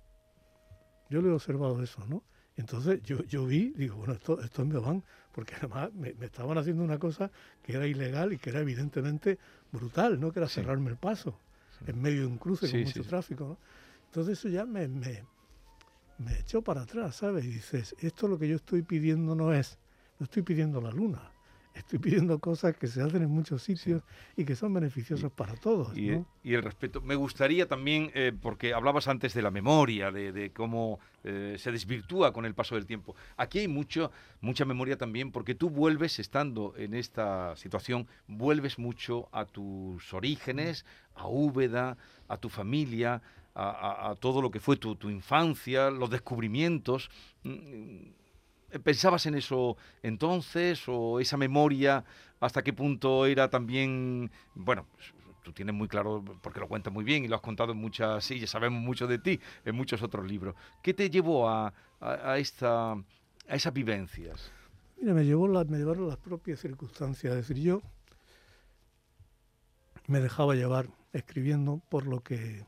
Yo 1.10 1.20
lo 1.20 1.30
he 1.30 1.32
observado 1.32 1.82
eso, 1.82 2.04
¿no? 2.06 2.22
Entonces 2.56 3.02
yo, 3.02 3.24
yo 3.24 3.46
vi, 3.46 3.72
digo, 3.76 3.96
bueno, 3.96 4.12
esto, 4.12 4.40
esto 4.40 4.64
me 4.64 4.78
van, 4.78 5.02
porque 5.32 5.54
además 5.56 5.92
me, 5.92 6.14
estaban 6.20 6.56
haciendo 6.56 6.84
una 6.84 6.98
cosa 6.98 7.30
que 7.62 7.74
era 7.74 7.86
ilegal 7.86 8.32
y 8.32 8.38
que 8.38 8.50
era 8.50 8.60
evidentemente 8.60 9.38
brutal, 9.72 10.20
¿no? 10.20 10.32
Que 10.32 10.38
era 10.38 10.48
cerrarme 10.48 10.90
el 10.90 10.96
paso 10.96 11.38
en 11.86 12.00
medio 12.00 12.20
de 12.20 12.26
un 12.26 12.38
cruce 12.38 12.70
con 12.70 12.80
mucho 12.80 13.02
tráfico, 13.02 13.44
¿no? 13.44 13.58
Entonces 14.06 14.38
eso 14.38 14.48
ya 14.48 14.64
me, 14.64 14.86
me, 14.86 15.24
me 16.18 16.38
echó 16.38 16.62
para 16.62 16.82
atrás, 16.82 17.16
¿sabes? 17.16 17.44
Y 17.44 17.48
dices, 17.48 17.94
esto 18.00 18.28
lo 18.28 18.38
que 18.38 18.48
yo 18.48 18.56
estoy 18.56 18.82
pidiendo 18.82 19.34
no 19.34 19.52
es, 19.52 19.78
no 20.18 20.24
estoy 20.24 20.42
pidiendo 20.42 20.80
la 20.80 20.90
luna, 20.90 21.30
estoy 21.74 21.98
pidiendo 21.98 22.38
cosas 22.38 22.76
que 22.76 22.86
se 22.86 23.02
hacen 23.02 23.22
en 23.22 23.30
muchos 23.30 23.62
sitios 23.62 24.02
y 24.36 24.44
que 24.44 24.54
son 24.54 24.72
beneficiosas 24.72 25.30
para 25.32 25.54
todos. 25.56 25.96
Y, 25.96 26.24
el 26.44 26.62
respeto. 26.62 27.00
Me 27.00 27.16
gustaría 27.16 27.66
también, 27.66 28.10
eh, 28.14 28.32
porque 28.40 28.74
hablabas 28.74 29.08
antes 29.08 29.34
de 29.34 29.42
la 29.42 29.50
memoria, 29.50 30.12
de, 30.12 30.52
cómo 30.54 31.00
eh, 31.24 31.56
se 31.58 31.72
desvirtúa 31.72 32.32
con 32.32 32.44
el 32.44 32.54
paso 32.54 32.76
del 32.76 32.86
tiempo. 32.86 33.16
Aquí 33.36 33.58
hay 33.58 33.68
mucho, 33.68 34.12
mucha 34.40 34.64
memoria 34.64 34.96
también, 34.96 35.32
porque 35.32 35.54
tú 35.54 35.68
vuelves, 35.68 36.18
estando 36.18 36.74
en 36.76 36.94
esta 36.94 37.56
situación, 37.56 38.06
vuelves 38.28 38.78
mucho 38.78 39.28
a 39.32 39.44
tus 39.44 40.14
orígenes, 40.14 40.84
a 41.14 41.26
Úbeda, 41.28 41.96
a 42.28 42.36
tu 42.36 42.48
familia, 42.48 43.22
a, 43.54 44.14
todo 44.18 44.42
lo 44.42 44.50
que 44.50 44.58
fue 44.60 44.76
tu, 44.76 44.96
tu 44.96 45.10
infancia, 45.10 45.90
los 45.90 46.10
descubrimientos 46.10 47.08
mm, 47.44 48.24
¿Pensabas 48.82 49.26
en 49.26 49.36
eso 49.36 49.76
entonces 50.02 50.82
o 50.88 51.20
esa 51.20 51.36
memoria 51.36 52.04
hasta 52.40 52.62
qué 52.62 52.72
punto 52.72 53.26
era 53.26 53.48
también, 53.48 54.30
bueno, 54.54 54.86
tú 55.42 55.52
tienes 55.52 55.74
muy 55.74 55.86
claro, 55.86 56.24
porque 56.42 56.58
lo 56.58 56.68
cuentas 56.68 56.92
muy 56.92 57.04
bien 57.04 57.24
y 57.24 57.28
lo 57.28 57.36
has 57.36 57.40
contado 57.40 57.72
en 57.72 57.78
muchas, 57.78 58.24
sí, 58.24 58.40
ya 58.40 58.46
sabemos 58.46 58.82
mucho 58.82 59.06
de 59.06 59.18
ti, 59.18 59.40
en 59.64 59.76
muchos 59.76 60.02
otros 60.02 60.26
libros. 60.26 60.56
¿Qué 60.82 60.92
te 60.92 61.08
llevó 61.08 61.48
a, 61.48 61.72
a, 62.00 62.38
esta, 62.38 62.92
a 62.92 63.54
esas 63.54 63.72
vivencias? 63.72 64.50
Mira, 65.00 65.14
me, 65.14 65.24
llevó 65.24 65.46
me 65.46 65.78
llevaron 65.78 66.08
las 66.08 66.16
propias 66.16 66.60
circunstancias. 66.60 67.32
Es 67.32 67.48
decir, 67.48 67.62
yo 67.62 67.82
me 70.08 70.20
dejaba 70.20 70.54
llevar 70.54 70.88
escribiendo 71.12 71.80
por 71.88 72.06
lo 72.06 72.20
que 72.20 72.66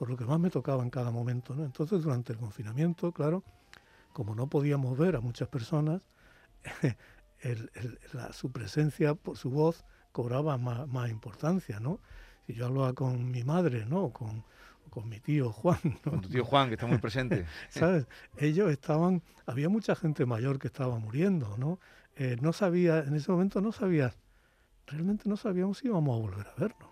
por 0.00 0.08
lo 0.08 0.16
que 0.16 0.24
más 0.24 0.40
me 0.40 0.48
tocaba 0.48 0.82
en 0.82 0.88
cada 0.88 1.10
momento. 1.10 1.54
¿no? 1.54 1.62
Entonces, 1.62 2.02
durante 2.02 2.32
el 2.32 2.38
confinamiento, 2.38 3.12
claro, 3.12 3.44
como 4.14 4.34
no 4.34 4.46
podíamos 4.46 4.96
ver 4.96 5.14
a 5.14 5.20
muchas 5.20 5.46
personas, 5.48 6.00
su 8.32 8.50
presencia, 8.50 9.14
por 9.14 9.36
su 9.36 9.50
voz, 9.50 9.84
cobraba 10.10 10.56
más, 10.56 11.10
importancia, 11.10 11.80
¿no? 11.80 12.00
Si 12.46 12.54
yo 12.54 12.64
hablaba 12.64 12.94
con 12.94 13.30
mi 13.30 13.44
madre, 13.44 13.84
¿no? 13.84 14.08
Con, 14.08 14.42
con 14.88 15.06
mi 15.06 15.20
tío 15.20 15.52
Juan. 15.52 15.78
Con 16.02 16.22
tu 16.22 16.30
tío 16.30 16.46
Juan, 16.46 16.68
que 16.68 16.76
está 16.76 16.86
muy 16.86 16.96
presente. 16.96 17.44
¿Sabes? 17.68 18.06
Ellos 18.38 18.70
estaban, 18.70 19.22
había 19.44 19.68
mucha 19.68 19.94
gente 19.94 20.24
mayor 20.24 20.58
que 20.58 20.68
estaba 20.68 20.98
muriendo, 20.98 21.58
¿no? 21.58 21.78
Eh, 22.16 22.38
no 22.40 22.54
sabía, 22.54 23.00
en 23.00 23.16
ese 23.16 23.30
momento 23.30 23.60
no 23.60 23.70
sabía, 23.70 24.14
realmente 24.86 25.28
no 25.28 25.36
sabíamos 25.36 25.76
si 25.76 25.88
íbamos 25.88 26.16
a 26.16 26.22
volver 26.22 26.46
a 26.46 26.54
vernos, 26.58 26.90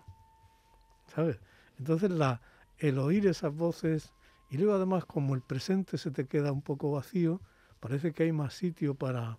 ¿sabes? 1.07 1.39
Entonces 1.79 2.11
la, 2.11 2.39
el 2.79 2.97
oír 2.97 3.27
esas 3.27 3.53
voces 3.53 4.13
y 4.49 4.57
luego 4.57 4.73
además 4.73 5.05
como 5.05 5.35
el 5.35 5.41
presente 5.41 5.97
se 5.97 6.11
te 6.11 6.25
queda 6.25 6.51
un 6.51 6.61
poco 6.61 6.91
vacío, 6.91 7.41
parece 7.79 8.13
que 8.13 8.23
hay 8.23 8.31
más 8.31 8.53
sitio 8.53 8.95
para, 8.95 9.37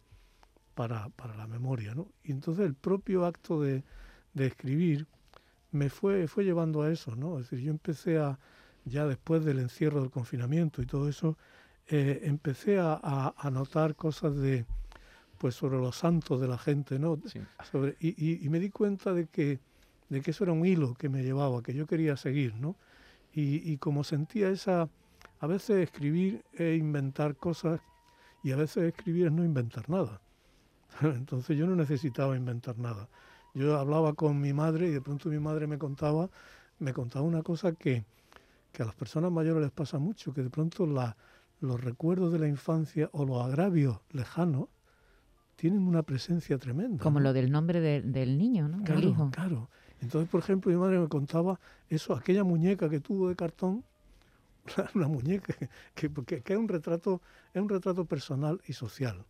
para, 0.75 1.09
para 1.11 1.37
la 1.37 1.47
memoria. 1.47 1.95
¿no? 1.95 2.09
Y 2.23 2.33
entonces 2.33 2.65
el 2.65 2.75
propio 2.75 3.27
acto 3.27 3.61
de, 3.61 3.83
de, 4.35 4.47
escribir 4.47 5.07
me 5.73 5.91
fue, 5.91 6.29
fue 6.29 6.45
llevando 6.45 6.83
a 6.83 6.93
eso. 6.93 7.17
¿no? 7.17 7.39
Es 7.39 7.51
decir, 7.51 7.67
yo 7.67 7.71
empecé 7.73 8.19
a, 8.19 8.39
ya 8.85 9.07
después 9.07 9.45
del 9.45 9.59
encierro 9.59 10.01
del 10.01 10.11
confinamiento 10.11 10.81
y 10.81 10.87
todo 10.87 11.09
eso, 11.09 11.37
eh, 11.89 12.21
empecé 12.25 12.79
a, 12.79 13.01
a, 13.37 13.51
notar 13.51 13.97
cosas 13.97 14.37
de 14.37 14.65
pues 15.39 15.55
sobre 15.55 15.79
los 15.79 15.97
santos 15.97 16.41
de 16.41 16.47
la 16.47 16.59
gente, 16.59 16.99
¿no? 16.99 17.19
Sobre, 17.71 17.97
y, 17.99 18.45
y, 18.45 18.49
me 18.51 18.61
di 18.61 18.71
cuenta 18.71 19.15
de 19.15 19.27
que, 19.27 19.59
de 20.11 20.21
que 20.21 20.31
eso 20.33 20.45
era 20.45 20.53
un 20.53 20.65
hilo 20.67 20.95
que 20.95 21.09
me 21.09 21.25
llevaba, 21.25 21.63
que 21.63 21.73
yo 21.73 21.87
quería 21.87 22.17
seguir, 22.17 22.55
¿no? 22.55 22.77
Y, 23.33 23.71
y 23.71 23.77
como 23.79 24.05
sentía 24.05 24.49
esa, 24.49 24.89
a 25.41 25.47
veces 25.47 25.79
escribir 25.79 26.43
es 26.53 26.79
inventar 26.79 27.37
cosas 27.37 27.81
y 28.43 28.53
a 28.53 28.57
veces 28.57 28.85
escribir 28.85 29.27
es 29.27 29.33
no 29.33 29.45
inventar 29.45 29.89
nada. 29.89 30.21
Entonces 31.01 31.57
yo 31.57 31.67
no 31.67 31.77
necesitaba 31.77 32.37
inventar 32.37 32.79
nada. 32.79 33.09
Yo 33.55 33.77
hablaba 33.79 34.15
con 34.15 34.41
mi 34.41 34.53
madre 34.53 34.89
y 34.89 34.91
de 34.91 35.01
pronto 35.01 35.29
mi 35.29 35.39
madre 35.39 35.67
me 35.67 35.79
contaba, 35.79 36.31
me 36.79 36.93
contaba 36.93 37.25
una 37.25 37.43
cosa 37.43 37.73
que, 37.73 38.05
a 38.79 38.85
las 38.85 38.95
personas 38.95 39.33
mayores 39.33 39.63
les 39.63 39.73
pasa 39.73 39.99
mucho, 39.99 40.33
que 40.33 40.43
de 40.43 40.51
pronto 40.51 40.87
la, 40.87 41.17
los 41.61 41.83
recuerdos 41.83 42.33
de 42.33 42.39
la 42.39 42.49
infancia 42.49 43.11
o 43.13 43.25
los 43.25 43.45
agravios 43.45 44.01
lejanos 44.11 44.69
tienen 45.57 45.87
una 45.87 46.03
presencia 46.03 46.57
tremenda. 46.59 47.03
Como 47.03 47.21
lo 47.21 47.33
del 47.33 47.51
nombre 47.51 47.81
del 47.81 48.39
niño, 48.39 48.69
¿no? 48.69 48.83
Claro, 48.85 49.31
claro. 49.33 49.71
Entonces, 50.01 50.29
por 50.31 50.41
ejemplo, 50.41 50.73
mi 50.73 50.79
madre 50.79 50.99
me 50.99 51.09
contaba 51.09 51.61
eso, 51.89 52.15
aquella 52.15 52.45
muñeca 52.45 52.89
que 52.89 53.01
tuvo 53.01 53.29
de 53.29 53.37
cartón, 53.37 53.85
una 54.95 55.09
muñeca, 55.09 55.55
que, 55.95 56.11
que, 56.11 56.43
es, 56.45 56.57
un 56.57 56.69
retrato, 56.69 57.21
es 57.53 57.61
un 57.61 57.69
retrato 57.69 58.05
personal 58.05 58.61
y 58.67 58.73
social 58.73 59.25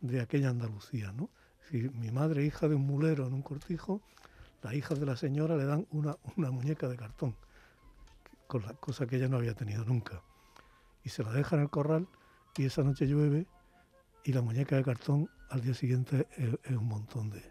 de 0.00 0.20
aquella 0.20 0.50
Andalucía. 0.50 1.12
¿no? 1.12 1.30
Si 1.70 1.88
mi 1.88 2.10
madre, 2.10 2.44
hija 2.44 2.68
de 2.68 2.74
un 2.74 2.86
mulero 2.86 3.26
en 3.26 3.32
un 3.32 3.42
cortijo, 3.42 4.00
las 4.62 4.74
hijas 4.74 4.98
de 4.98 5.06
la 5.06 5.16
señora 5.16 5.56
le 5.56 5.64
dan 5.64 5.86
una, 5.90 6.16
una 6.36 6.50
muñeca 6.50 6.88
de 6.88 6.96
cartón, 6.96 7.36
con 8.46 8.62
la 8.62 8.74
cosa 8.74 9.06
que 9.06 9.16
ella 9.16 9.28
no 9.28 9.36
había 9.36 9.54
tenido 9.54 9.84
nunca. 9.84 10.22
Y 11.02 11.10
se 11.10 11.22
la 11.22 11.32
deja 11.32 11.56
en 11.56 11.62
el 11.62 11.70
corral 11.70 12.08
y 12.56 12.64
esa 12.64 12.82
noche 12.82 13.06
llueve 13.06 13.46
y 14.24 14.32
la 14.32 14.42
muñeca 14.42 14.76
de 14.76 14.84
cartón 14.84 15.28
al 15.50 15.60
día 15.60 15.74
siguiente 15.74 16.26
es, 16.36 16.76
un 16.76 16.86
montón 16.86 17.30
de... 17.30 17.42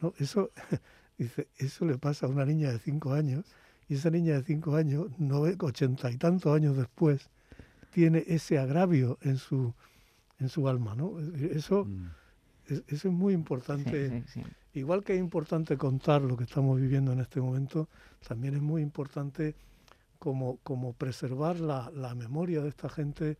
¿no? 0.00 0.14
Eso, 0.18 0.50
dice, 1.24 1.48
eso 1.58 1.84
le 1.84 1.98
pasa 1.98 2.26
a 2.26 2.28
una 2.28 2.44
niña 2.44 2.70
de 2.70 2.78
cinco 2.78 3.12
años 3.12 3.44
y 3.88 3.94
esa 3.94 4.10
niña 4.10 4.34
de 4.34 4.42
cinco 4.42 4.76
años, 4.76 5.08
ochenta 5.60 6.10
y 6.10 6.16
tantos 6.16 6.54
años 6.54 6.76
después, 6.76 7.28
tiene 7.90 8.24
ese 8.28 8.58
agravio 8.58 9.18
en 9.20 9.36
su, 9.36 9.74
en 10.38 10.48
su 10.48 10.68
alma, 10.68 10.94
¿no? 10.94 11.18
Eso, 11.52 11.84
mm. 11.84 12.10
es, 12.68 12.84
eso 12.86 13.08
es 13.08 13.14
muy 13.14 13.34
importante. 13.34 14.24
Igual 14.72 15.02
que 15.02 15.14
es 15.14 15.18
importante 15.18 15.76
contar 15.76 16.22
lo 16.22 16.36
que 16.36 16.44
estamos 16.44 16.80
viviendo 16.80 17.12
en 17.12 17.20
este 17.20 17.40
momento, 17.40 17.88
también 18.26 18.54
es 18.54 18.62
muy 18.62 18.82
importante 18.82 19.56
como, 20.20 20.58
como 20.62 20.92
preservar 20.92 21.58
la, 21.58 21.90
la 21.92 22.14
memoria 22.14 22.62
de 22.62 22.68
esta 22.68 22.88
gente 22.88 23.36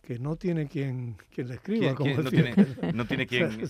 que 0.00 0.18
no 0.18 0.36
tiene 0.36 0.66
quien, 0.66 1.16
quien 1.30 1.48
le 1.48 1.54
escriba. 1.54 1.94
Como 1.94 2.14
no, 2.16 2.30
tiene, 2.30 2.54
no 2.94 3.04
tiene 3.04 3.26
quien, 3.28 3.68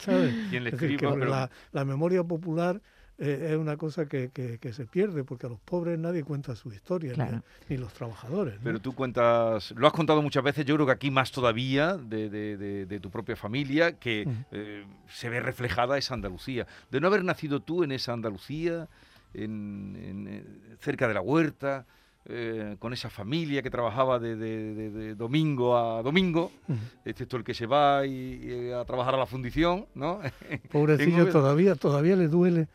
quien 0.51 0.65
le 0.65 0.71
escriba. 0.71 1.17
la, 1.17 1.51
la, 1.73 1.85
memoria 1.85 2.23
popular 2.23 2.81
eh, 3.25 3.53
es 3.53 3.57
una 3.57 3.77
cosa 3.77 4.07
que, 4.07 4.31
que, 4.33 4.73
se 4.73 4.85
pierde, 4.85 5.23
porque 5.23 5.47
a 5.47 5.49
los 5.49 5.61
pobres 5.61 5.97
nadie 5.97 6.25
cuenta 6.25 6.57
su 6.57 6.73
historia, 6.73 7.15
ni, 7.69 7.77
los 7.77 7.93
trabajadores. 7.93 8.59
Pero 8.65 8.81
tú 8.81 8.97
cuentas, 8.97 9.73
lo 9.77 9.87
has 9.87 9.93
contado 9.93 10.21
muchas 10.23 10.43
veces, 10.43 10.65
yo 10.65 10.75
creo 10.75 10.87
que 10.87 10.93
aquí 10.93 11.13
más 11.13 11.31
todavía 11.31 11.97
de, 11.97 12.29
de, 12.29 12.85
de, 12.85 13.01
tu 13.01 13.11
propia 13.11 13.37
familia, 13.37 13.93
que 13.93 14.27
eh, 14.51 14.85
se 15.09 15.29
ve 15.29 15.39
reflejada 15.39 15.99
esa 15.99 16.15
Andalucía. 16.15 16.67
De 16.91 17.01
no 17.01 17.07
haber 17.07 17.23
nacido 17.23 17.61
tú 17.61 17.85
en 17.85 17.93
esa 17.93 18.13
Andalucía, 18.13 18.89
en, 19.35 20.27
eh, 20.29 20.45
cerca 20.81 21.07
de 21.07 21.15
la 21.15 21.21
huerta, 21.21 21.87
con 22.79 22.93
esa 22.93 23.11
familia 23.11 23.63
que 23.63 23.71
trabajaba 23.71 24.21
de, 24.21 25.15
domingo 25.17 25.77
a 25.77 26.03
domingo, 26.03 26.51
excepto 27.05 27.37
el 27.37 27.45
que 27.45 27.55
se 27.55 27.67
va 27.67 28.05
y, 28.05 28.71
a 28.73 28.85
trabajar 28.85 29.15
a 29.15 29.19
la 29.19 29.27
fundición, 29.27 29.87
¿no? 29.95 30.21
Pobrecillo, 30.73 31.29
todavía, 31.31 31.77
todavía 31.77 32.17
le 32.17 32.27
duele 32.27 32.69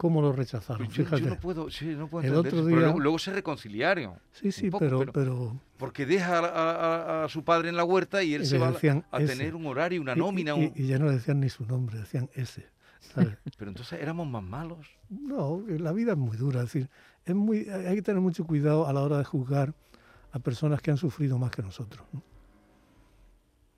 cómo 0.00 0.22
lo 0.22 0.32
rechazaron. 0.32 0.88
Yo, 0.88 1.04
Fíjate. 1.04 1.20
no 1.20 1.38
puedo, 1.38 1.70
sí, 1.70 1.84
no 1.88 2.08
puedo 2.08 2.26
el 2.26 2.34
otro 2.34 2.64
día... 2.64 2.74
pero 2.74 2.98
luego, 2.98 3.18
se 3.18 3.34
reconciliaron. 3.34 4.14
Sí, 4.32 4.50
sí, 4.50 4.70
pero, 4.70 5.04
pero, 5.12 5.60
Porque 5.76 6.06
deja 6.06 7.24
a, 7.24 7.28
su 7.28 7.44
padre 7.44 7.68
en 7.68 7.76
la 7.76 7.84
huerta 7.84 8.22
y 8.22 8.32
él 8.32 8.46
se 8.46 8.56
va 8.56 8.68
a, 9.10 9.18
tener 9.18 9.54
un 9.54 9.66
horario, 9.66 10.00
una 10.00 10.14
nómina. 10.14 10.54
Y, 10.56 10.86
ya 10.86 10.98
no 10.98 11.10
decían 11.10 11.40
ni 11.40 11.50
su 11.50 11.66
nombre, 11.66 11.98
decían 11.98 12.30
ese. 12.32 12.70
pero 13.58 13.70
entonces 13.70 14.00
éramos 14.00 14.26
más 14.26 14.42
malos. 14.42 14.86
No, 15.10 15.62
la 15.68 15.92
vida 15.92 16.12
es 16.12 16.18
muy 16.18 16.38
dura. 16.38 16.60
Es 16.60 16.72
decir, 16.72 16.88
es 17.26 17.34
muy, 17.34 17.68
hay 17.68 17.96
que 17.96 18.02
tener 18.02 18.22
mucho 18.22 18.46
cuidado 18.46 18.86
a 18.86 18.94
la 18.94 19.02
hora 19.02 19.18
de 19.18 19.24
juzgar 19.24 19.74
a 20.32 20.38
personas 20.38 20.80
que 20.80 20.90
han 20.90 20.96
sufrido 20.96 21.36
más 21.36 21.50
que 21.50 21.60
nosotros. 21.60 22.06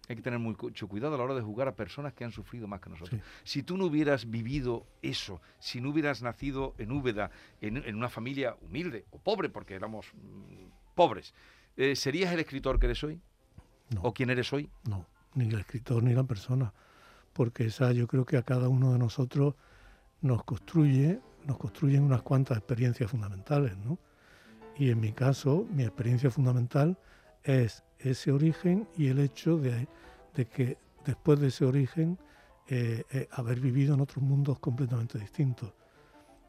Hay 0.08 0.16
que 0.16 0.22
tener 0.22 0.40
mucho 0.40 0.88
cuidado 0.88 1.14
a 1.14 1.18
la 1.18 1.24
hora 1.24 1.34
de 1.34 1.42
jugar 1.42 1.68
a 1.68 1.76
personas 1.76 2.12
que 2.12 2.24
han 2.24 2.32
sufrido 2.32 2.66
más 2.66 2.80
que 2.80 2.90
nosotros. 2.90 3.20
Si 3.44 3.62
tú 3.62 3.76
no 3.76 3.86
hubieras 3.86 4.28
vivido 4.28 4.86
eso, 5.00 5.40
si 5.60 5.80
no 5.80 5.90
hubieras 5.90 6.22
nacido 6.22 6.74
en 6.78 6.90
Úbeda, 6.90 7.30
en, 7.60 7.94
una 7.94 8.08
familia 8.08 8.56
humilde 8.62 9.06
o 9.10 9.18
pobre, 9.18 9.48
porque 9.48 9.74
éramos 9.74 10.06
mm, 10.14 10.94
pobres, 10.96 11.34
eh, 11.76 11.94
¿serías 11.94 12.32
el 12.32 12.40
escritor 12.40 12.80
que 12.80 12.86
eres 12.86 13.04
hoy? 13.04 13.20
¿O 14.00 14.12
quién 14.12 14.30
eres 14.30 14.52
hoy? 14.52 14.70
No, 14.88 15.06
ni 15.34 15.48
el 15.48 15.60
escritor 15.60 16.02
ni 16.02 16.14
la 16.14 16.24
persona, 16.24 16.72
porque 17.32 17.66
esa 17.66 17.92
yo 17.92 18.06
creo 18.08 18.24
que 18.24 18.36
a 18.36 18.42
cada 18.42 18.68
uno 18.68 18.92
de 18.92 18.98
nosotros 18.98 19.54
nos 20.20 20.42
construye, 20.44 21.20
nos 21.44 21.58
construyen 21.58 22.02
unas 22.02 22.22
cuantas 22.22 22.58
experiencias 22.58 23.10
fundamentales, 23.10 23.76
¿no? 23.76 23.98
Y 24.76 24.90
en 24.90 25.00
mi 25.00 25.12
caso, 25.12 25.66
mi 25.70 25.84
experiencia 25.84 26.30
fundamental 26.30 26.98
es 27.42 27.84
ese 28.04 28.32
origen 28.32 28.88
y 28.96 29.08
el 29.08 29.18
hecho 29.18 29.58
de, 29.58 29.86
que 30.34 30.78
después 31.04 31.40
de 31.40 31.48
ese 31.48 31.64
origen 31.64 32.18
eh, 32.68 33.04
eh, 33.10 33.28
haber 33.32 33.60
vivido 33.60 33.94
en 33.94 34.00
otros 34.00 34.22
mundos 34.22 34.58
completamente 34.58 35.18
distintos. 35.18 35.72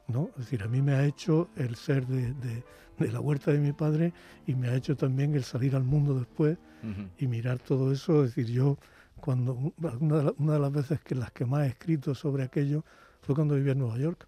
¿no? 0.07 0.29
Es 0.31 0.45
decir, 0.45 0.63
a 0.63 0.67
mí 0.67 0.81
me 0.81 0.93
ha 0.93 1.05
hecho 1.05 1.49
el 1.55 1.75
ser 1.75 2.05
de, 2.07 2.63
la 2.99 3.19
huerta 3.19 3.51
de 3.51 3.59
mi 3.59 3.71
padre 3.73 4.13
y 4.45 4.55
me 4.55 4.69
ha 4.69 4.75
hecho 4.75 4.95
también 4.95 5.33
el 5.33 5.43
salir 5.43 5.75
al 5.75 5.83
mundo 5.83 6.17
después 6.17 6.57
y 7.17 7.27
mirar 7.27 7.59
todo 7.59 7.93
eso. 7.93 8.25
Es 8.25 8.35
decir, 8.35 8.53
yo, 8.53 8.77
cuando 9.15 9.73
una 10.37 10.53
de, 10.53 10.59
las 10.59 10.71
veces 10.71 10.99
que 10.99 11.15
las 11.15 11.31
que 11.31 11.45
más 11.45 11.65
he 11.65 11.69
escrito 11.69 12.13
sobre 12.13 12.43
aquello 12.43 12.83
fue 13.21 13.35
cuando 13.35 13.55
vivía 13.55 13.71
en 13.71 13.79
Nueva 13.79 13.97
York. 13.97 14.27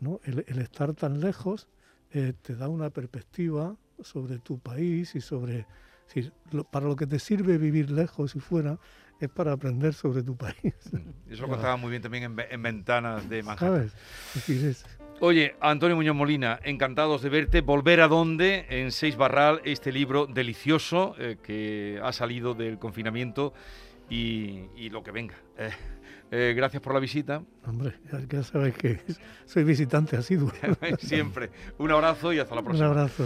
¿no? 0.00 0.20
El, 0.24 0.58
estar 0.58 0.92
tan 0.94 1.20
lejos 1.20 1.68
eh, 2.10 2.34
te 2.42 2.54
da 2.56 2.68
una 2.68 2.90
perspectiva 2.90 3.76
sobre 4.02 4.38
tu 4.38 4.58
país 4.58 5.14
y 5.14 5.20
sobre 5.20 5.66
decir, 6.06 6.32
para 6.70 6.86
lo 6.86 6.96
que 6.96 7.06
te 7.06 7.18
sirve 7.18 7.58
vivir 7.58 7.90
lejos 7.90 8.34
y 8.36 8.40
fuera 8.40 8.78
es 9.20 9.28
para 9.28 9.52
aprender 9.52 9.94
sobre 9.94 10.22
tu 10.22 10.36
país. 10.36 10.74
Eso 11.30 11.42
lo 11.42 11.48
contaba 11.48 11.76
muy 11.76 11.90
bien 11.90 12.02
también 12.02 12.36
en, 12.38 12.62
Ventanas 12.62 13.28
de 13.28 13.42
Manhattan. 13.42 13.90
Oye, 15.20 15.54
Antonio 15.60 15.94
Muñoz 15.94 16.16
Molina, 16.16 16.58
encantados 16.64 17.22
de 17.22 17.28
verte. 17.28 17.60
Volver 17.60 18.00
a 18.00 18.08
dónde, 18.08 18.66
en 18.68 18.90
Seis 18.90 19.16
Barral, 19.16 19.60
este 19.64 19.92
libro 19.92 20.26
delicioso 20.26 21.14
eh, 21.18 21.36
que 21.40 22.00
ha 22.02 22.12
salido 22.12 22.54
del 22.54 22.80
confinamiento 22.80 23.54
y, 24.10 24.90
lo 24.90 25.02
que 25.04 25.12
venga. 25.12 25.36
Eh, 25.56 25.70
eh, 26.32 26.54
gracias 26.56 26.82
por 26.82 26.92
la 26.92 26.98
visita. 26.98 27.42
Hombre, 27.64 27.94
ya 28.28 28.42
sabes 28.42 28.74
que 28.74 29.00
soy 29.44 29.62
visitante 29.62 30.16
asiduo. 30.16 30.50
Siempre. 30.98 31.50
Un 31.78 31.92
abrazo 31.92 32.32
y 32.32 32.40
hasta 32.40 32.56
la 32.56 32.62
próxima. 32.62 32.88
Un 32.88 32.98
abrazo. 32.98 33.24